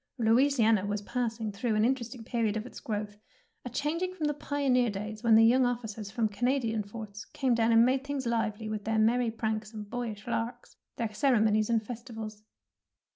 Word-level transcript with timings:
Louisiana 0.17 0.83
was 0.87 1.03
passing 1.03 1.51
through 1.51 1.75
an 1.75 1.85
interesting 1.85 2.23
period 2.23 2.57
of 2.57 2.65
its 2.65 2.79
growth, 2.79 3.17
a 3.63 3.69
changing 3.69 4.15
from 4.15 4.25
the 4.25 4.33
pioneer 4.33 4.89
days 4.89 5.21
when 5.21 5.35
the 5.35 5.45
young 5.45 5.63
officers 5.63 6.09
from 6.09 6.27
Canadian 6.27 6.81
forts 6.81 7.23
came 7.25 7.53
down 7.53 7.71
and 7.71 7.85
made 7.85 8.03
things 8.03 8.25
lively 8.25 8.67
with 8.67 8.83
their 8.85 8.97
merry 8.97 9.29
pranks 9.29 9.71
and 9.75 9.87
boyish 9.91 10.25
larks, 10.25 10.75
their 10.95 11.13
ceremonies 11.13 11.69
and 11.69 11.85
festivals. 11.85 12.41